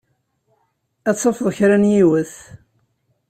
[1.09, 2.33] Ad tafeḍ kra n yiwet.